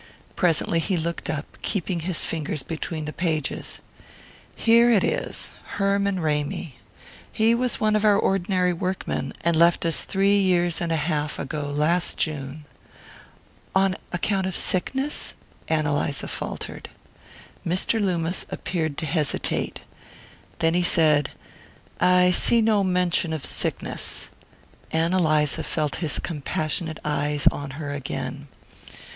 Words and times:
Presently 0.35 0.79
he 0.79 0.97
looked 0.97 1.29
up, 1.29 1.59
keeping 1.61 1.99
his 1.99 2.25
finger 2.25 2.55
between 2.67 3.05
the 3.05 3.13
pages. 3.13 3.81
"Here 4.55 4.89
it 4.89 5.03
is 5.03 5.51
Herman 5.75 6.21
Ramy. 6.21 6.79
He 7.31 7.53
was 7.53 7.79
one 7.79 7.95
of 7.95 8.03
our 8.03 8.17
ordinary 8.17 8.73
workmen, 8.73 9.31
and 9.41 9.55
left 9.55 9.85
us 9.85 10.01
three 10.03 10.39
years 10.39 10.81
and 10.81 10.91
a 10.91 10.95
half 10.95 11.37
ago 11.37 11.69
last 11.69 12.17
June." 12.17 12.65
"On 13.75 13.95
account 14.11 14.47
of 14.47 14.55
sickness?" 14.55 15.35
Ann 15.67 15.85
Eliza 15.85 16.27
faltered. 16.27 16.89
Mr. 17.63 18.01
Loomis 18.03 18.47
appeared 18.49 18.97
to 18.97 19.05
hesitate; 19.05 19.81
then 20.57 20.73
he 20.73 20.81
said: 20.81 21.29
"I 21.99 22.31
see 22.31 22.59
no 22.59 22.83
mention 22.83 23.33
of 23.33 23.45
sickness." 23.45 24.29
Ann 24.91 25.13
Eliza 25.13 25.61
felt 25.61 25.97
his 25.97 26.17
compassionate 26.17 26.97
eyes 27.05 27.45
on 27.51 27.69
her 27.77 27.91
again. 27.91 28.47